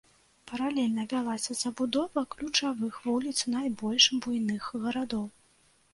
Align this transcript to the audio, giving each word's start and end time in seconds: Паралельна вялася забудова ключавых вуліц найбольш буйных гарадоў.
Паралельна 0.51 1.03
вялася 1.13 1.57
забудова 1.63 2.23
ключавых 2.33 2.97
вуліц 3.09 3.37
найбольш 3.57 4.11
буйных 4.25 4.63
гарадоў. 4.87 5.25